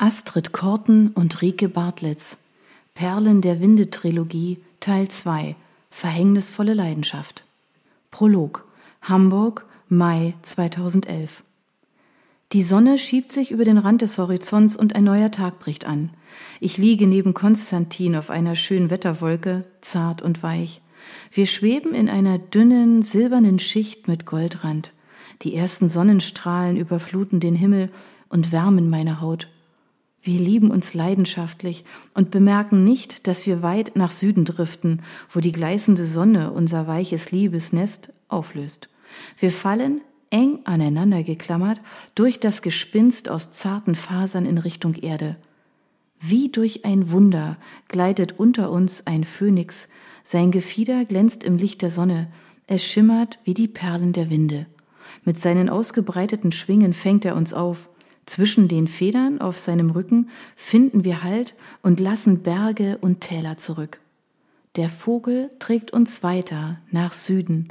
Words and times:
Astrid 0.00 0.52
Korten 0.52 1.08
und 1.08 1.42
Rike 1.42 1.68
Bartlitz 1.68 2.44
Perlen 2.94 3.40
der 3.40 3.60
Winde 3.60 3.90
Trilogie 3.90 4.58
Teil 4.78 5.08
2 5.08 5.56
Verhängnisvolle 5.90 6.72
Leidenschaft 6.72 7.42
Prolog 8.12 8.64
Hamburg 9.02 9.66
Mai 9.88 10.34
2011 10.42 11.42
Die 12.52 12.62
Sonne 12.62 12.96
schiebt 12.96 13.32
sich 13.32 13.50
über 13.50 13.64
den 13.64 13.76
Rand 13.76 14.02
des 14.02 14.18
Horizonts 14.18 14.76
und 14.76 14.94
ein 14.94 15.02
neuer 15.02 15.32
Tag 15.32 15.58
bricht 15.58 15.84
an. 15.84 16.10
Ich 16.60 16.78
liege 16.78 17.08
neben 17.08 17.34
Konstantin 17.34 18.14
auf 18.14 18.30
einer 18.30 18.54
schönen 18.54 18.90
Wetterwolke, 18.90 19.64
zart 19.80 20.22
und 20.22 20.44
weich. 20.44 20.80
Wir 21.32 21.46
schweben 21.46 21.92
in 21.92 22.08
einer 22.08 22.38
dünnen, 22.38 23.02
silbernen 23.02 23.58
Schicht 23.58 24.06
mit 24.06 24.26
Goldrand. 24.26 24.92
Die 25.42 25.56
ersten 25.56 25.88
Sonnenstrahlen 25.88 26.76
überfluten 26.76 27.40
den 27.40 27.56
Himmel 27.56 27.90
und 28.28 28.52
wärmen 28.52 28.88
meine 28.88 29.20
Haut. 29.20 29.48
Wir 30.28 30.40
lieben 30.40 30.70
uns 30.70 30.92
leidenschaftlich 30.92 31.86
und 32.12 32.30
bemerken 32.30 32.84
nicht, 32.84 33.26
dass 33.26 33.46
wir 33.46 33.62
weit 33.62 33.96
nach 33.96 34.12
Süden 34.12 34.44
driften, 34.44 35.00
wo 35.30 35.40
die 35.40 35.52
gleißende 35.52 36.04
Sonne 36.04 36.52
unser 36.52 36.86
weiches 36.86 37.32
Liebesnest 37.32 38.12
auflöst. 38.28 38.90
Wir 39.38 39.50
fallen, 39.50 40.02
eng 40.28 40.58
aneinander 40.64 41.22
geklammert, 41.22 41.80
durch 42.14 42.38
das 42.38 42.60
Gespinst 42.60 43.30
aus 43.30 43.52
zarten 43.52 43.94
Fasern 43.94 44.44
in 44.44 44.58
Richtung 44.58 44.96
Erde. 44.96 45.36
Wie 46.20 46.50
durch 46.50 46.84
ein 46.84 47.10
Wunder 47.10 47.56
gleitet 47.88 48.38
unter 48.38 48.70
uns 48.70 49.06
ein 49.06 49.24
Phönix, 49.24 49.88
sein 50.24 50.50
Gefieder 50.50 51.06
glänzt 51.06 51.42
im 51.42 51.56
Licht 51.56 51.80
der 51.80 51.88
Sonne, 51.88 52.30
es 52.66 52.84
schimmert 52.84 53.38
wie 53.44 53.54
die 53.54 53.66
Perlen 53.66 54.12
der 54.12 54.28
Winde. 54.28 54.66
Mit 55.24 55.38
seinen 55.38 55.70
ausgebreiteten 55.70 56.52
Schwingen 56.52 56.92
fängt 56.92 57.24
er 57.24 57.34
uns 57.34 57.54
auf, 57.54 57.88
zwischen 58.28 58.68
den 58.68 58.88
Federn 58.88 59.40
auf 59.40 59.58
seinem 59.58 59.90
Rücken 59.90 60.30
finden 60.54 61.04
wir 61.04 61.22
Halt 61.22 61.54
und 61.82 62.00
lassen 62.00 62.42
Berge 62.42 62.98
und 63.00 63.20
Täler 63.20 63.56
zurück. 63.56 64.00
Der 64.76 64.88
Vogel 64.88 65.50
trägt 65.58 65.92
uns 65.92 66.22
weiter 66.22 66.78
nach 66.90 67.12
Süden, 67.12 67.68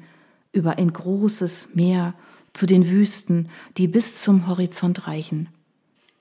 über 0.51 0.77
ein 0.77 0.91
großes 0.91 1.69
Meer, 1.73 2.13
zu 2.53 2.65
den 2.65 2.89
Wüsten, 2.89 3.49
die 3.77 3.87
bis 3.87 4.21
zum 4.21 4.47
Horizont 4.47 5.07
reichen. 5.07 5.49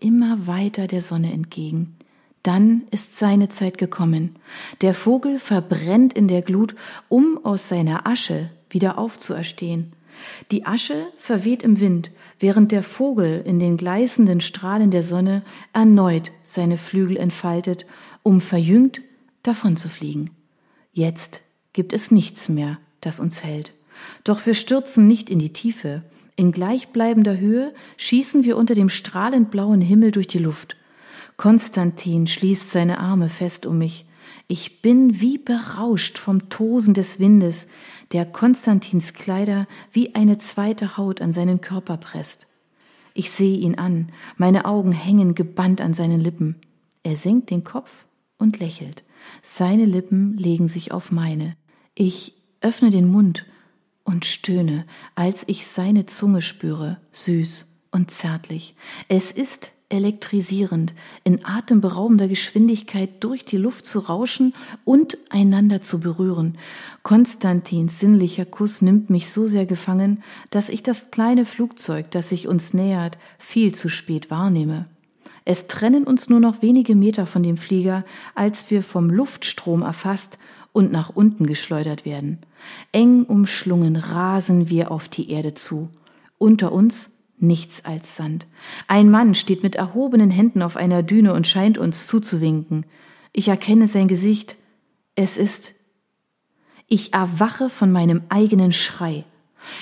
Immer 0.00 0.46
weiter 0.46 0.86
der 0.86 1.00
Sonne 1.00 1.32
entgegen. 1.32 1.96
Dann 2.42 2.82
ist 2.90 3.18
seine 3.18 3.48
Zeit 3.48 3.78
gekommen. 3.78 4.36
Der 4.82 4.92
Vogel 4.92 5.38
verbrennt 5.38 6.12
in 6.12 6.28
der 6.28 6.42
Glut, 6.42 6.76
um 7.08 7.40
aus 7.42 7.68
seiner 7.68 8.06
Asche 8.06 8.50
wieder 8.68 8.98
aufzuerstehen. 8.98 9.95
Die 10.50 10.66
Asche 10.66 11.06
verweht 11.18 11.62
im 11.62 11.80
Wind, 11.80 12.10
während 12.38 12.72
der 12.72 12.82
Vogel 12.82 13.42
in 13.44 13.58
den 13.58 13.76
gleißenden 13.76 14.40
Strahlen 14.40 14.90
der 14.90 15.02
Sonne 15.02 15.42
erneut 15.72 16.32
seine 16.42 16.76
Flügel 16.76 17.16
entfaltet, 17.16 17.86
um 18.22 18.40
verjüngt 18.40 19.02
davonzufliegen. 19.42 20.30
Jetzt 20.92 21.42
gibt 21.72 21.92
es 21.92 22.10
nichts 22.10 22.48
mehr, 22.48 22.78
das 23.00 23.20
uns 23.20 23.44
hält. 23.44 23.72
Doch 24.24 24.46
wir 24.46 24.54
stürzen 24.54 25.06
nicht 25.06 25.30
in 25.30 25.38
die 25.38 25.52
Tiefe. 25.52 26.02
In 26.36 26.52
gleichbleibender 26.52 27.38
Höhe 27.38 27.72
schießen 27.96 28.44
wir 28.44 28.56
unter 28.56 28.74
dem 28.74 28.88
strahlend 28.88 29.50
blauen 29.50 29.80
Himmel 29.80 30.10
durch 30.10 30.26
die 30.26 30.38
Luft. 30.38 30.76
Konstantin 31.36 32.26
schließt 32.26 32.70
seine 32.70 32.98
Arme 32.98 33.28
fest 33.28 33.66
um 33.66 33.78
mich. 33.78 34.05
Ich 34.48 34.82
bin 34.82 35.20
wie 35.20 35.38
berauscht 35.38 36.18
vom 36.18 36.48
Tosen 36.48 36.94
des 36.94 37.18
Windes, 37.18 37.68
der 38.12 38.24
Konstantins 38.24 39.14
Kleider 39.14 39.66
wie 39.92 40.14
eine 40.14 40.38
zweite 40.38 40.96
Haut 40.96 41.20
an 41.20 41.32
seinen 41.32 41.60
Körper 41.60 41.96
presst. 41.96 42.46
Ich 43.14 43.30
sehe 43.30 43.56
ihn 43.58 43.76
an, 43.76 44.12
meine 44.36 44.66
Augen 44.66 44.92
hängen 44.92 45.34
gebannt 45.34 45.80
an 45.80 45.94
seinen 45.94 46.20
Lippen. 46.20 46.56
Er 47.02 47.16
senkt 47.16 47.50
den 47.50 47.64
Kopf 47.64 48.04
und 48.38 48.58
lächelt. 48.58 49.04
Seine 49.42 49.84
Lippen 49.84 50.36
legen 50.36 50.68
sich 50.68 50.92
auf 50.92 51.10
meine. 51.10 51.56
Ich 51.94 52.34
öffne 52.60 52.90
den 52.90 53.10
Mund 53.10 53.46
und 54.04 54.24
stöhne, 54.24 54.86
als 55.14 55.44
ich 55.46 55.66
seine 55.66 56.06
Zunge 56.06 56.42
spüre, 56.42 56.98
süß 57.12 57.66
und 57.90 58.10
zärtlich. 58.10 58.74
Es 59.08 59.32
ist 59.32 59.72
elektrisierend, 59.88 60.94
in 61.22 61.44
atemberaubender 61.44 62.26
Geschwindigkeit 62.26 63.10
durch 63.20 63.44
die 63.44 63.56
Luft 63.56 63.86
zu 63.86 64.00
rauschen 64.00 64.54
und 64.84 65.16
einander 65.30 65.80
zu 65.80 66.00
berühren. 66.00 66.58
Konstantins 67.02 68.00
sinnlicher 68.00 68.44
Kuss 68.44 68.82
nimmt 68.82 69.10
mich 69.10 69.30
so 69.30 69.46
sehr 69.46 69.66
gefangen, 69.66 70.22
dass 70.50 70.68
ich 70.68 70.82
das 70.82 71.10
kleine 71.10 71.44
Flugzeug, 71.44 72.10
das 72.10 72.30
sich 72.30 72.48
uns 72.48 72.74
nähert, 72.74 73.18
viel 73.38 73.74
zu 73.74 73.88
spät 73.88 74.30
wahrnehme. 74.30 74.86
Es 75.44 75.68
trennen 75.68 76.02
uns 76.02 76.28
nur 76.28 76.40
noch 76.40 76.60
wenige 76.60 76.96
Meter 76.96 77.24
von 77.24 77.44
dem 77.44 77.56
Flieger, 77.56 78.04
als 78.34 78.70
wir 78.72 78.82
vom 78.82 79.08
Luftstrom 79.08 79.82
erfasst 79.82 80.38
und 80.72 80.90
nach 80.90 81.10
unten 81.14 81.46
geschleudert 81.46 82.04
werden. 82.04 82.40
Eng 82.90 83.22
umschlungen 83.22 83.94
rasen 83.94 84.68
wir 84.68 84.90
auf 84.90 85.08
die 85.08 85.30
Erde 85.30 85.54
zu. 85.54 85.88
Unter 86.38 86.72
uns 86.72 87.15
nichts 87.38 87.84
als 87.84 88.16
Sand. 88.16 88.46
Ein 88.88 89.10
Mann 89.10 89.34
steht 89.34 89.62
mit 89.62 89.74
erhobenen 89.74 90.30
Händen 90.30 90.62
auf 90.62 90.76
einer 90.76 91.02
Düne 91.02 91.32
und 91.34 91.46
scheint 91.46 91.78
uns 91.78 92.06
zuzuwinken. 92.06 92.86
Ich 93.32 93.48
erkenne 93.48 93.86
sein 93.86 94.08
Gesicht. 94.08 94.56
Es 95.14 95.36
ist. 95.36 95.74
Ich 96.88 97.12
erwache 97.12 97.68
von 97.68 97.92
meinem 97.92 98.22
eigenen 98.28 98.72
Schrei. 98.72 99.24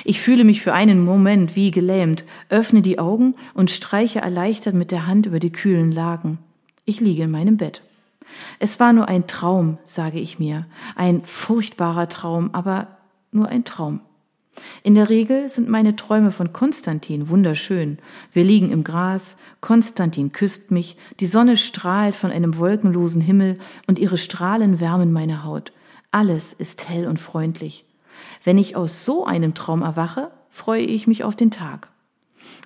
Ich 0.04 0.20
fühle 0.20 0.44
mich 0.44 0.62
für 0.62 0.72
einen 0.72 1.04
Moment 1.04 1.56
wie 1.56 1.70
gelähmt, 1.70 2.24
öffne 2.48 2.82
die 2.82 2.98
Augen 2.98 3.34
und 3.52 3.70
streiche 3.70 4.20
erleichtert 4.20 4.74
mit 4.74 4.90
der 4.90 5.06
Hand 5.06 5.26
über 5.26 5.40
die 5.40 5.52
kühlen 5.52 5.92
Lagen. 5.92 6.38
Ich 6.84 7.00
liege 7.00 7.24
in 7.24 7.30
meinem 7.30 7.58
Bett. 7.58 7.82
Es 8.58 8.80
war 8.80 8.92
nur 8.92 9.08
ein 9.08 9.26
Traum, 9.26 9.78
sage 9.84 10.18
ich 10.18 10.38
mir, 10.38 10.66
ein 10.96 11.22
furchtbarer 11.22 12.08
Traum, 12.08 12.50
aber 12.52 12.88
nur 13.30 13.48
ein 13.48 13.64
Traum. 13.64 14.00
In 14.82 14.94
der 14.94 15.08
Regel 15.08 15.48
sind 15.48 15.68
meine 15.68 15.96
Träume 15.96 16.30
von 16.30 16.52
Konstantin 16.52 17.28
wunderschön. 17.28 17.98
Wir 18.32 18.44
liegen 18.44 18.70
im 18.70 18.84
Gras, 18.84 19.36
Konstantin 19.60 20.32
küsst 20.32 20.70
mich, 20.70 20.96
die 21.20 21.26
Sonne 21.26 21.56
strahlt 21.56 22.14
von 22.14 22.30
einem 22.30 22.58
wolkenlosen 22.58 23.20
Himmel 23.20 23.58
und 23.86 23.98
ihre 23.98 24.18
Strahlen 24.18 24.80
wärmen 24.80 25.12
meine 25.12 25.44
Haut. 25.44 25.72
Alles 26.10 26.52
ist 26.52 26.88
hell 26.88 27.06
und 27.06 27.18
freundlich. 27.18 27.84
Wenn 28.44 28.58
ich 28.58 28.76
aus 28.76 29.04
so 29.04 29.24
einem 29.24 29.54
Traum 29.54 29.82
erwache, 29.82 30.30
freue 30.50 30.82
ich 30.82 31.06
mich 31.06 31.24
auf 31.24 31.34
den 31.34 31.50
Tag. 31.50 31.90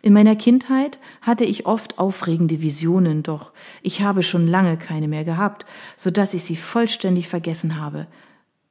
In 0.03 0.13
meiner 0.13 0.37
Kindheit 0.37 0.99
hatte 1.23 1.45
ich 1.45 1.67
oft 1.67 1.99
aufregende 1.99 2.63
Visionen, 2.63 3.23
doch 3.23 3.53
ich 3.83 4.03
habe 4.03 4.23
schon 4.23 4.47
lange 4.47 4.77
keine 4.77 5.09
mehr 5.09 5.25
gehabt, 5.25 5.67
so 5.97 6.11
dass 6.11 6.35
ich 6.35 6.45
sie 6.45 6.57
vollständig 6.57 7.29
vergessen 7.29 7.81
habe. 7.81 8.07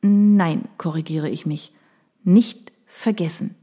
Nein, 0.01 0.65
korrigiere 0.77 1.29
ich 1.29 1.45
mich, 1.45 1.73
nicht 2.23 2.71
vergessen. 2.87 3.55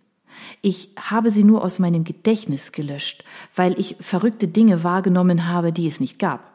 Ich 0.63 0.91
habe 0.99 1.31
sie 1.31 1.45
nur 1.45 1.65
aus 1.65 1.79
meinem 1.79 2.05
Gedächtnis 2.05 2.73
gelöscht, 2.73 3.25
weil 3.55 3.79
ich 3.79 3.97
verrückte 4.01 4.49
Dinge 4.49 4.85
wahrgenommen 4.85 5.49
habe, 5.49 5.73
die 5.73 5.87
es 5.87 6.01
nicht 6.01 6.19
gab. 6.19 6.53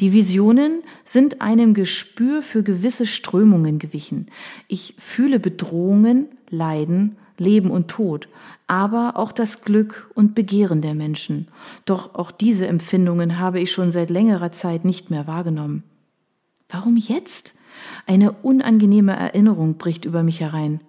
Die 0.00 0.12
Visionen 0.12 0.82
sind 1.04 1.40
einem 1.40 1.74
Gespür 1.74 2.42
für 2.42 2.62
gewisse 2.62 3.06
Strömungen 3.06 3.78
gewichen. 3.78 4.26
Ich 4.68 4.94
fühle 4.98 5.40
Bedrohungen, 5.40 6.28
Leiden, 6.48 7.16
Leben 7.38 7.70
und 7.70 7.88
Tod, 7.88 8.28
aber 8.66 9.14
auch 9.16 9.32
das 9.32 9.62
Glück 9.62 10.10
und 10.14 10.34
Begehren 10.34 10.80
der 10.80 10.94
Menschen. 10.94 11.48
Doch 11.84 12.14
auch 12.14 12.30
diese 12.30 12.66
Empfindungen 12.66 13.38
habe 13.38 13.60
ich 13.60 13.72
schon 13.72 13.92
seit 13.92 14.10
längerer 14.10 14.52
Zeit 14.52 14.84
nicht 14.84 15.10
mehr 15.10 15.26
wahrgenommen. 15.26 15.82
Warum 16.68 16.96
jetzt? 16.96 17.54
Eine 18.06 18.32
unangenehme 18.32 19.12
Erinnerung 19.12 19.76
bricht 19.76 20.04
über 20.04 20.22
mich 20.22 20.40
herein. 20.40 20.80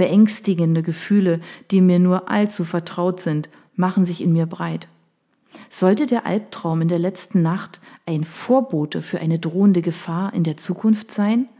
Beängstigende 0.00 0.82
Gefühle, 0.82 1.40
die 1.70 1.82
mir 1.82 1.98
nur 1.98 2.30
allzu 2.30 2.64
vertraut 2.64 3.20
sind, 3.20 3.50
machen 3.76 4.06
sich 4.06 4.22
in 4.22 4.32
mir 4.32 4.46
breit. 4.46 4.88
Sollte 5.68 6.06
der 6.06 6.24
Albtraum 6.24 6.80
in 6.80 6.88
der 6.88 6.98
letzten 6.98 7.42
Nacht 7.42 7.82
ein 8.06 8.24
Vorbote 8.24 9.02
für 9.02 9.20
eine 9.20 9.38
drohende 9.38 9.82
Gefahr 9.82 10.32
in 10.32 10.42
der 10.42 10.56
Zukunft 10.56 11.10
sein? 11.10 11.50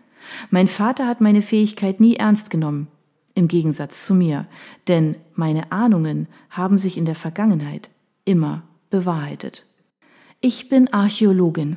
Mein 0.48 0.68
Vater 0.68 1.06
hat 1.06 1.20
meine 1.20 1.42
Fähigkeit 1.42 2.00
nie 2.00 2.16
ernst 2.16 2.48
genommen, 2.48 2.88
im 3.34 3.46
Gegensatz 3.46 4.06
zu 4.06 4.14
mir, 4.14 4.46
denn 4.88 5.16
meine 5.34 5.70
Ahnungen 5.70 6.26
haben 6.48 6.78
sich 6.78 6.96
in 6.96 7.04
der 7.04 7.16
Vergangenheit 7.16 7.90
immer 8.24 8.62
bewahrheitet. 8.88 9.66
Ich 10.40 10.70
bin 10.70 10.90
Archäologin 10.94 11.76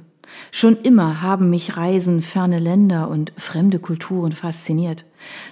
Schon 0.51 0.77
immer 0.81 1.21
haben 1.21 1.49
mich 1.49 1.77
Reisen, 1.77 2.21
ferne 2.21 2.59
Länder 2.59 3.09
und 3.09 3.33
fremde 3.37 3.79
Kulturen 3.79 4.31
fasziniert. 4.31 5.05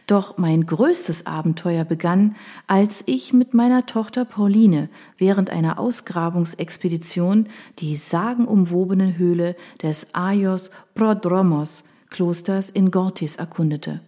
Doch 0.08 0.38
mein 0.38 0.66
größtes 0.66 1.26
Abenteuer 1.26 1.86
begann, 1.86 2.36
als 2.68 3.04
ich 3.06 3.34
mit 3.34 3.54
meiner 3.54 3.86
Tochter 3.86 4.26
Pauline 4.26 4.90
während 5.18 5.50
einer 5.50 5.80
Ausgrabungsexpedition 5.80 7.48
die 7.80 7.96
sagenumwobene 7.96 9.18
Höhle 9.18 9.56
des 9.82 10.14
Aios 10.14 10.72
Prodromos 10.94 11.84
Klosters 12.10 12.70
in 12.70 12.92
Gortis 12.92 13.38
erkundete. 13.38 14.02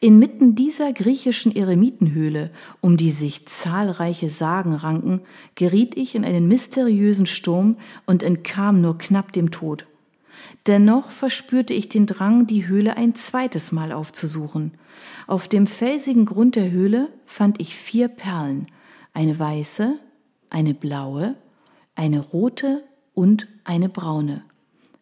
Inmitten 0.00 0.54
dieser 0.54 0.92
griechischen 0.92 1.54
Eremitenhöhle, 1.54 2.50
um 2.80 2.96
die 2.96 3.10
sich 3.10 3.46
zahlreiche 3.46 4.28
Sagen 4.28 4.74
ranken, 4.74 5.20
geriet 5.54 5.96
ich 5.96 6.14
in 6.14 6.24
einen 6.24 6.48
mysteriösen 6.48 7.26
Sturm 7.26 7.76
und 8.06 8.22
entkam 8.22 8.80
nur 8.80 8.98
knapp 8.98 9.32
dem 9.32 9.50
Tod. 9.50 9.86
Dennoch 10.66 11.10
verspürte 11.10 11.74
ich 11.74 11.88
den 11.88 12.06
Drang, 12.06 12.46
die 12.46 12.66
Höhle 12.66 12.96
ein 12.96 13.14
zweites 13.14 13.72
Mal 13.72 13.92
aufzusuchen. 13.92 14.72
Auf 15.26 15.48
dem 15.48 15.66
felsigen 15.66 16.24
Grund 16.24 16.56
der 16.56 16.70
Höhle 16.70 17.08
fand 17.26 17.60
ich 17.60 17.76
vier 17.76 18.08
Perlen, 18.08 18.66
eine 19.14 19.38
weiße, 19.38 19.98
eine 20.50 20.74
blaue, 20.74 21.36
eine 21.94 22.20
rote 22.20 22.84
und 23.14 23.48
eine 23.64 23.88
braune. 23.88 24.44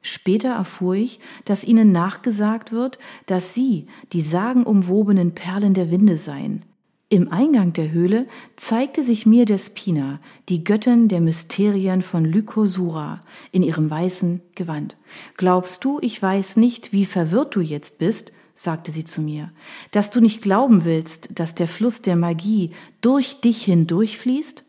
Später 0.02 0.50
erfuhr 0.50 0.94
ich, 0.94 1.20
dass 1.44 1.64
ihnen 1.64 1.92
nachgesagt 1.92 2.72
wird, 2.72 2.98
dass 3.26 3.54
sie 3.54 3.86
die 4.12 4.22
sagenumwobenen 4.22 5.34
Perlen 5.34 5.74
der 5.74 5.90
Winde 5.90 6.16
seien. 6.16 6.64
Im 7.12 7.32
Eingang 7.32 7.72
der 7.72 7.90
Höhle 7.90 8.28
zeigte 8.54 9.02
sich 9.02 9.26
mir 9.26 9.44
Despina, 9.44 10.20
die 10.48 10.62
Göttin 10.62 11.08
der 11.08 11.20
Mysterien 11.20 12.02
von 12.02 12.24
Lykosura, 12.24 13.20
in 13.50 13.64
ihrem 13.64 13.90
weißen 13.90 14.40
Gewand. 14.54 14.96
Glaubst 15.36 15.82
du, 15.82 15.98
ich 16.02 16.22
weiß 16.22 16.56
nicht, 16.56 16.92
wie 16.92 17.04
verwirrt 17.04 17.56
du 17.56 17.60
jetzt 17.62 17.98
bist? 17.98 18.30
sagte 18.54 18.92
sie 18.92 19.02
zu 19.02 19.20
mir, 19.22 19.50
dass 19.90 20.12
du 20.12 20.20
nicht 20.20 20.40
glauben 20.40 20.84
willst, 20.84 21.40
dass 21.40 21.56
der 21.56 21.66
Fluss 21.66 22.00
der 22.00 22.14
Magie 22.14 22.70
durch 23.00 23.40
dich 23.40 23.64
hindurchfließt? 23.64 24.62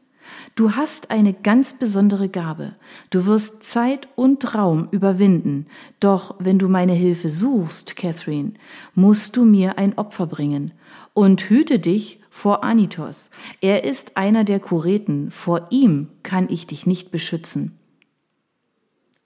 Du 0.55 0.71
hast 0.71 1.11
eine 1.11 1.33
ganz 1.33 1.73
besondere 1.73 2.27
Gabe. 2.27 2.73
Du 3.11 3.27
wirst 3.27 3.61
Zeit 3.61 4.07
und 4.15 4.55
Raum 4.55 4.87
überwinden. 4.89 5.67
Doch 5.99 6.37
wenn 6.39 6.57
du 6.57 6.69
meine 6.69 6.93
Hilfe 6.93 7.29
suchst, 7.29 7.95
Catherine, 7.95 8.53
musst 8.95 9.37
du 9.37 9.45
mir 9.45 9.77
ein 9.77 9.95
Opfer 9.95 10.25
bringen. 10.25 10.71
Und 11.13 11.49
hüte 11.49 11.77
dich 11.77 12.20
vor 12.31 12.63
Anitos. 12.63 13.29
Er 13.59 13.83
ist 13.83 14.17
einer 14.17 14.43
der 14.43 14.59
Kureten. 14.59 15.29
Vor 15.29 15.67
ihm 15.69 16.07
kann 16.23 16.49
ich 16.49 16.65
dich 16.65 16.87
nicht 16.87 17.11
beschützen. 17.11 17.77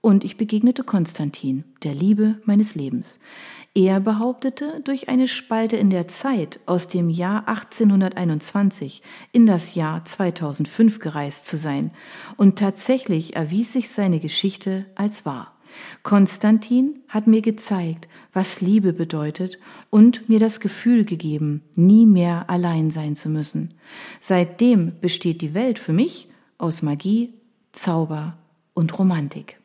Und 0.01 0.23
ich 0.23 0.37
begegnete 0.37 0.83
Konstantin, 0.83 1.63
der 1.83 1.93
Liebe 1.93 2.41
meines 2.43 2.75
Lebens. 2.75 3.19
Er 3.73 3.99
behauptete, 3.99 4.81
durch 4.83 5.07
eine 5.09 5.27
Spalte 5.27 5.77
in 5.77 5.89
der 5.89 6.07
Zeit 6.07 6.59
aus 6.65 6.87
dem 6.87 7.09
Jahr 7.09 7.47
1821 7.47 9.01
in 9.31 9.45
das 9.45 9.75
Jahr 9.75 10.03
2005 10.03 10.99
gereist 10.99 11.47
zu 11.47 11.57
sein, 11.57 11.91
und 12.37 12.57
tatsächlich 12.59 13.35
erwies 13.35 13.73
sich 13.73 13.89
seine 13.89 14.19
Geschichte 14.19 14.85
als 14.95 15.25
wahr. 15.25 15.54
Konstantin 16.03 16.99
hat 17.07 17.27
mir 17.27 17.41
gezeigt, 17.41 18.07
was 18.33 18.61
Liebe 18.61 18.93
bedeutet 18.93 19.57
und 19.89 20.29
mir 20.29 20.39
das 20.39 20.59
Gefühl 20.59 21.05
gegeben, 21.05 21.63
nie 21.75 22.05
mehr 22.05 22.49
allein 22.49 22.91
sein 22.91 23.15
zu 23.15 23.29
müssen. 23.29 23.73
Seitdem 24.19 24.99
besteht 24.99 25.41
die 25.41 25.53
Welt 25.53 25.79
für 25.79 25.93
mich 25.93 26.27
aus 26.57 26.81
Magie, 26.81 27.33
Zauber 27.71 28.37
und 28.73 28.97
Romantik. 28.97 29.57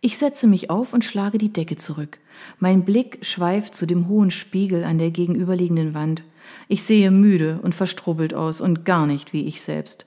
Ich 0.00 0.18
setze 0.18 0.46
mich 0.46 0.70
auf 0.70 0.92
und 0.92 1.04
schlage 1.04 1.38
die 1.38 1.52
Decke 1.52 1.76
zurück. 1.76 2.18
Mein 2.58 2.84
Blick 2.84 3.18
schweift 3.22 3.74
zu 3.74 3.86
dem 3.86 4.08
hohen 4.08 4.30
Spiegel 4.30 4.84
an 4.84 4.98
der 4.98 5.10
gegenüberliegenden 5.10 5.94
Wand. 5.94 6.22
Ich 6.68 6.84
sehe 6.84 7.10
müde 7.10 7.58
und 7.62 7.74
verstrubbelt 7.74 8.34
aus 8.34 8.60
und 8.60 8.84
gar 8.84 9.06
nicht 9.06 9.32
wie 9.32 9.46
ich 9.46 9.62
selbst. 9.62 10.06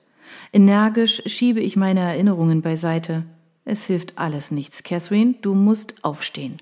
Energisch 0.52 1.22
schiebe 1.26 1.60
ich 1.60 1.76
meine 1.76 2.00
Erinnerungen 2.00 2.62
beiseite. 2.62 3.24
Es 3.70 3.84
hilft 3.84 4.18
alles 4.18 4.50
nichts, 4.50 4.82
Catherine, 4.82 5.36
du 5.42 5.54
musst 5.54 6.02
aufstehen. 6.02 6.56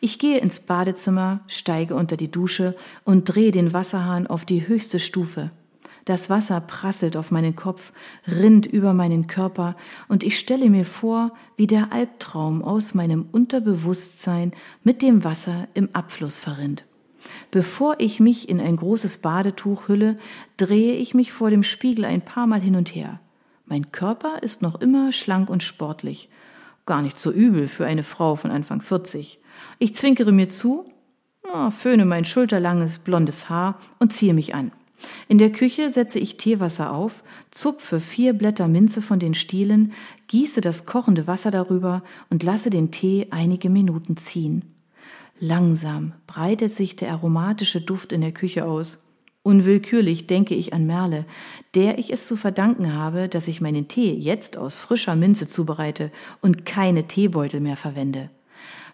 Ich 0.00 0.20
gehe 0.20 0.38
ins 0.38 0.60
Badezimmer, 0.60 1.40
steige 1.48 1.96
unter 1.96 2.16
die 2.16 2.30
Dusche 2.30 2.76
und 3.02 3.24
drehe 3.24 3.50
den 3.50 3.72
Wasserhahn 3.72 4.28
auf 4.28 4.44
die 4.44 4.68
höchste 4.68 5.00
Stufe. 5.00 5.50
Das 6.04 6.30
Wasser 6.30 6.60
prasselt 6.60 7.16
auf 7.16 7.32
meinen 7.32 7.56
Kopf, 7.56 7.92
rinnt 8.28 8.66
über 8.66 8.92
meinen 8.92 9.26
Körper, 9.26 9.74
und 10.06 10.22
ich 10.22 10.38
stelle 10.38 10.70
mir 10.70 10.84
vor, 10.84 11.32
wie 11.56 11.66
der 11.66 11.92
Albtraum 11.92 12.62
aus 12.62 12.94
meinem 12.94 13.26
Unterbewusstsein 13.32 14.52
mit 14.84 15.02
dem 15.02 15.24
Wasser 15.24 15.66
im 15.74 15.88
Abfluss 15.92 16.38
verrinnt. 16.38 16.84
Bevor 17.50 17.96
ich 17.98 18.20
mich 18.20 18.48
in 18.48 18.60
ein 18.60 18.76
großes 18.76 19.18
Badetuch 19.18 19.88
hülle, 19.88 20.18
drehe 20.56 20.92
ich 20.92 21.14
mich 21.14 21.32
vor 21.32 21.50
dem 21.50 21.64
Spiegel 21.64 22.04
ein 22.04 22.24
paar 22.24 22.46
Mal 22.46 22.60
hin 22.60 22.76
und 22.76 22.94
her. 22.94 23.18
Mein 23.66 23.92
Körper 23.92 24.42
ist 24.42 24.62
noch 24.62 24.80
immer 24.80 25.12
schlank 25.12 25.48
und 25.48 25.62
sportlich. 25.62 26.28
Gar 26.86 27.02
nicht 27.02 27.18
so 27.18 27.30
übel 27.32 27.68
für 27.68 27.86
eine 27.86 28.02
Frau 28.02 28.36
von 28.36 28.50
Anfang 28.50 28.80
40. 28.80 29.40
Ich 29.78 29.94
zwinkere 29.94 30.32
mir 30.32 30.48
zu, 30.48 30.84
föhne 31.70 32.04
mein 32.04 32.24
schulterlanges 32.24 32.98
blondes 32.98 33.48
Haar 33.48 33.78
und 33.98 34.12
ziehe 34.12 34.34
mich 34.34 34.54
an. 34.54 34.72
In 35.28 35.38
der 35.38 35.50
Küche 35.52 35.90
setze 35.90 36.18
ich 36.18 36.36
Teewasser 36.36 36.92
auf, 36.92 37.22
zupfe 37.50 38.00
vier 38.00 38.32
Blätter 38.32 38.68
Minze 38.68 39.02
von 39.02 39.18
den 39.18 39.34
Stielen, 39.34 39.92
gieße 40.28 40.60
das 40.60 40.86
kochende 40.86 41.26
Wasser 41.26 41.50
darüber 41.50 42.02
und 42.30 42.42
lasse 42.42 42.70
den 42.70 42.90
Tee 42.90 43.28
einige 43.30 43.70
Minuten 43.70 44.16
ziehen. 44.16 44.74
Langsam 45.40 46.12
breitet 46.26 46.74
sich 46.74 46.96
der 46.96 47.10
aromatische 47.12 47.80
Duft 47.80 48.12
in 48.12 48.20
der 48.20 48.32
Küche 48.32 48.64
aus. 48.64 49.03
Unwillkürlich 49.44 50.26
denke 50.26 50.54
ich 50.54 50.72
an 50.72 50.86
Merle, 50.86 51.26
der 51.74 51.98
ich 51.98 52.10
es 52.10 52.26
zu 52.26 52.34
verdanken 52.34 52.94
habe, 52.94 53.28
dass 53.28 53.46
ich 53.46 53.60
meinen 53.60 53.88
Tee 53.88 54.14
jetzt 54.14 54.56
aus 54.56 54.80
frischer 54.80 55.16
Minze 55.16 55.46
zubereite 55.46 56.10
und 56.40 56.64
keine 56.64 57.06
Teebeutel 57.08 57.60
mehr 57.60 57.76
verwende. 57.76 58.30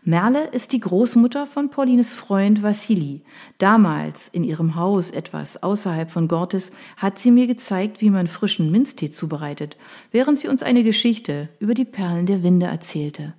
Merle 0.02 0.49
ist 0.49 0.73
die 0.73 0.81
Großmutter 0.81 1.47
von 1.47 1.70
Paulines 1.70 2.14
Freund 2.14 2.64
Vassili. 2.64 3.20
Damals 3.58 4.26
in 4.26 4.43
ihrem 4.43 4.75
Haus 4.75 5.12
etwas 5.12 5.62
außerhalb 5.62 6.11
von 6.11 6.26
Gortes 6.26 6.73
hat 6.96 7.20
sie 7.20 7.31
mir 7.31 7.46
gezeigt, 7.46 8.00
wie 8.00 8.11
man 8.11 8.26
frischen 8.26 8.73
Minztee 8.73 9.08
zubereitet, 9.08 9.76
während 10.11 10.37
sie 10.37 10.49
uns 10.49 10.64
eine 10.64 10.82
Geschichte 10.82 11.49
über 11.61 11.75
die 11.75 11.85
Perlen 11.85 12.26
der 12.26 12.43
Winde 12.43 12.67
erzählte. 12.67 13.35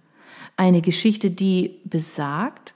Eine 0.55 0.81
Geschichte, 0.81 1.29
die 1.29 1.81
besagt, 1.83 2.70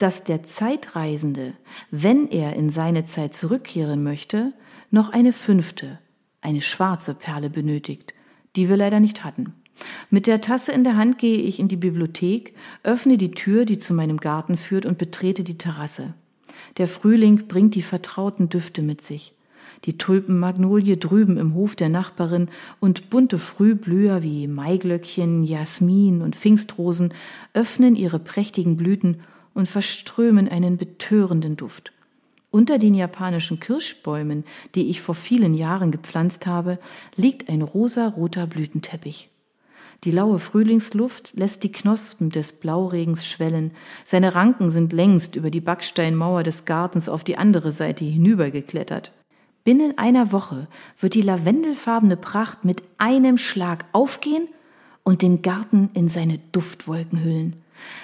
dass 0.00 0.24
der 0.24 0.42
Zeitreisende, 0.42 1.52
wenn 1.90 2.26
er 2.26 2.56
in 2.56 2.70
seine 2.70 3.04
Zeit 3.04 3.34
zurückkehren 3.34 4.02
möchte, 4.02 4.54
noch 4.90 5.10
eine 5.10 5.32
fünfte, 5.32 5.98
eine 6.40 6.62
schwarze 6.62 7.14
Perle 7.14 7.50
benötigt, 7.50 8.14
die 8.56 8.70
wir 8.70 8.78
leider 8.78 8.98
nicht 8.98 9.24
hatten. 9.24 9.52
Mit 10.08 10.26
der 10.26 10.40
Tasse 10.40 10.72
in 10.72 10.84
der 10.84 10.96
Hand 10.96 11.18
gehe 11.18 11.38
ich 11.38 11.60
in 11.60 11.68
die 11.68 11.76
Bibliothek, 11.76 12.54
öffne 12.82 13.18
die 13.18 13.32
Tür, 13.32 13.66
die 13.66 13.76
zu 13.76 13.92
meinem 13.92 14.16
Garten 14.16 14.56
führt, 14.56 14.86
und 14.86 14.96
betrete 14.96 15.44
die 15.44 15.58
Terrasse. 15.58 16.14
Der 16.78 16.88
Frühling 16.88 17.46
bringt 17.46 17.74
die 17.74 17.82
vertrauten 17.82 18.48
Düfte 18.48 18.80
mit 18.80 19.02
sich. 19.02 19.34
Die 19.84 19.98
Tulpenmagnolie 19.98 20.96
drüben 20.96 21.36
im 21.36 21.54
Hof 21.54 21.76
der 21.76 21.90
Nachbarin 21.90 22.48
und 22.80 23.10
bunte 23.10 23.38
Frühblüher 23.38 24.22
wie 24.22 24.46
Maiglöckchen, 24.46 25.42
Jasmin 25.42 26.22
und 26.22 26.36
Pfingstrosen 26.36 27.12
öffnen 27.52 27.96
ihre 27.96 28.18
prächtigen 28.18 28.76
Blüten 28.78 29.20
und 29.54 29.68
verströmen 29.68 30.48
einen 30.48 30.76
betörenden 30.76 31.56
Duft. 31.56 31.92
Unter 32.50 32.78
den 32.78 32.94
japanischen 32.94 33.60
Kirschbäumen, 33.60 34.44
die 34.74 34.90
ich 34.90 35.00
vor 35.00 35.14
vielen 35.14 35.54
Jahren 35.54 35.92
gepflanzt 35.92 36.46
habe, 36.46 36.78
liegt 37.14 37.48
ein 37.48 37.62
rosa-roter 37.62 38.46
Blütenteppich. 38.46 39.30
Die 40.04 40.10
laue 40.10 40.38
Frühlingsluft 40.38 41.36
lässt 41.36 41.62
die 41.62 41.70
Knospen 41.70 42.30
des 42.30 42.52
Blauregens 42.52 43.26
schwellen. 43.26 43.72
Seine 44.02 44.34
Ranken 44.34 44.70
sind 44.70 44.92
längst 44.92 45.36
über 45.36 45.50
die 45.50 45.60
Backsteinmauer 45.60 46.42
des 46.42 46.64
Gartens 46.64 47.08
auf 47.08 47.22
die 47.22 47.36
andere 47.36 47.70
Seite 47.70 48.04
hinübergeklettert. 48.04 49.12
Binnen 49.62 49.98
einer 49.98 50.32
Woche 50.32 50.68
wird 50.98 51.14
die 51.14 51.22
lavendelfarbene 51.22 52.16
Pracht 52.16 52.64
mit 52.64 52.82
einem 52.96 53.36
Schlag 53.36 53.84
aufgehen 53.92 54.48
und 55.04 55.20
den 55.20 55.42
Garten 55.42 55.90
in 55.92 56.08
seine 56.08 56.38
Duftwolken 56.50 57.22
hüllen. 57.22 57.56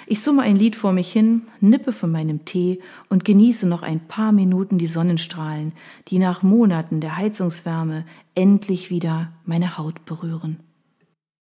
Ich 0.05 0.21
summe 0.21 0.41
ein 0.41 0.55
Lied 0.55 0.75
vor 0.75 0.93
mich 0.93 1.11
hin, 1.11 1.43
nippe 1.59 1.91
von 1.91 2.11
meinem 2.11 2.45
Tee 2.45 2.79
und 3.09 3.25
genieße 3.25 3.67
noch 3.67 3.83
ein 3.83 3.99
paar 3.99 4.31
Minuten 4.31 4.77
die 4.77 4.87
Sonnenstrahlen, 4.87 5.73
die 6.07 6.19
nach 6.19 6.43
Monaten 6.43 7.01
der 7.01 7.17
Heizungswärme 7.17 8.05
endlich 8.35 8.89
wieder 8.89 9.31
meine 9.45 9.77
Haut 9.77 10.05
berühren. 10.05 10.59